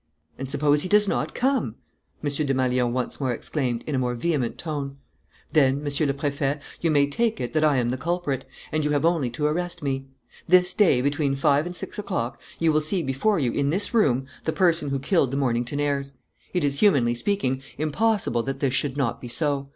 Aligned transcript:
"And 0.39 0.49
suppose 0.49 0.81
he 0.81 0.89
does 0.89 1.07
not 1.07 1.35
come?" 1.35 1.75
M. 2.23 2.27
Desmalions 2.31 2.91
once 2.91 3.19
more 3.21 3.31
exclaimed, 3.31 3.83
in 3.85 3.93
a 3.93 3.99
more 3.99 4.15
vehement 4.15 4.57
tone. 4.57 4.97
"Then, 5.53 5.83
Monsieur 5.83 6.07
le 6.07 6.13
Préfet, 6.15 6.59
you 6.79 6.89
may 6.89 7.05
take 7.05 7.39
it 7.39 7.53
that 7.53 7.63
I 7.63 7.77
am 7.77 7.89
the 7.89 7.97
culprit; 7.99 8.45
and 8.71 8.83
you 8.83 8.89
have 8.93 9.05
only 9.05 9.29
to 9.29 9.45
arrest 9.45 9.83
me. 9.83 10.07
This 10.47 10.73
day, 10.73 11.01
between 11.01 11.35
five 11.35 11.67
and 11.67 11.75
six 11.75 11.99
o'clock, 11.99 12.41
you 12.57 12.71
will 12.73 12.81
see 12.81 13.03
before 13.03 13.37
you, 13.37 13.51
in 13.51 13.69
this 13.69 13.93
room, 13.93 14.25
the 14.45 14.51
person 14.53 14.89
who 14.89 14.97
killed 14.97 15.29
the 15.29 15.37
Mornington 15.37 15.79
heirs. 15.79 16.13
It 16.51 16.63
is, 16.63 16.79
humanly 16.79 17.13
speaking, 17.13 17.61
impossible 17.77 18.41
that 18.41 18.59
this 18.59 18.73
should 18.73 18.97
not 18.97 19.21
be 19.21 19.27
so. 19.27 19.69